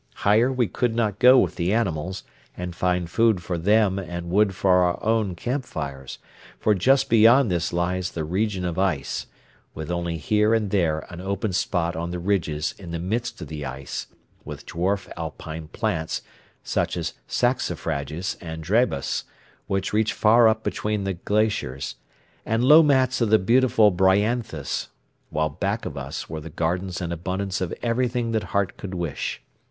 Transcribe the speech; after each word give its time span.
Higher 0.15 0.51
we 0.51 0.67
could 0.67 0.95
not 0.95 1.19
go 1.19 1.37
with 1.37 1.57
the 1.57 1.71
animals 1.71 2.23
and 2.57 2.75
find 2.75 3.07
food 3.07 3.43
for 3.43 3.55
them 3.55 3.99
and 3.99 4.31
wood 4.31 4.55
for 4.55 4.81
our 4.81 5.03
own 5.03 5.35
campfires, 5.35 6.17
for 6.57 6.73
just 6.73 7.07
beyond 7.07 7.51
this 7.51 7.71
lies 7.71 8.09
the 8.09 8.23
region 8.23 8.65
of 8.65 8.79
ice, 8.79 9.27
with 9.75 9.91
only 9.91 10.17
here 10.17 10.55
and 10.55 10.71
there 10.71 11.05
an 11.11 11.21
open 11.21 11.53
spot 11.53 11.95
on 11.95 12.09
the 12.09 12.17
ridges 12.17 12.73
in 12.79 12.89
the 12.89 12.97
midst 12.97 13.39
of 13.43 13.47
the 13.49 13.63
ice, 13.63 14.07
with 14.43 14.65
dwarf 14.65 15.07
alpine 15.15 15.67
plants, 15.67 16.23
such 16.63 16.97
as 16.97 17.13
saxifrages 17.27 18.37
and 18.41 18.63
drabas, 18.63 19.25
which 19.67 19.93
reach 19.93 20.13
far 20.13 20.47
up 20.47 20.63
between 20.63 21.03
the 21.03 21.13
glaciers, 21.13 21.97
and 22.43 22.63
low 22.63 22.81
mats 22.81 23.21
of 23.21 23.29
the 23.29 23.37
beautiful 23.37 23.91
bryanthus, 23.91 24.87
while 25.29 25.49
back 25.49 25.85
of 25.85 25.95
us 25.95 26.27
were 26.27 26.41
the 26.41 26.49
gardens 26.49 27.01
and 27.01 27.13
abundance 27.13 27.61
of 27.61 27.71
everything 27.83 28.31
that 28.31 28.45
heart 28.45 28.77
could 28.77 28.95
wish. 28.95 29.43